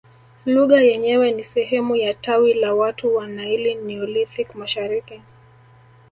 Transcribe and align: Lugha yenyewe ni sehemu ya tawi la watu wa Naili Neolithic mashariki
Lugha 0.45 0.81
yenyewe 0.81 1.31
ni 1.31 1.43
sehemu 1.43 1.95
ya 1.95 2.13
tawi 2.13 2.53
la 2.53 2.73
watu 2.73 3.15
wa 3.15 3.27
Naili 3.27 3.75
Neolithic 3.75 4.55
mashariki 4.55 5.21